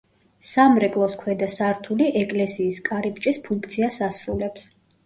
სამრეკლოს 0.51 1.17
ქვედა 1.19 1.51
სართული 1.57 2.09
ეკლესიის 2.25 2.83
კარიბჭის 2.89 3.43
ფუნქციას 3.51 4.07
ასრულებს. 4.11 4.71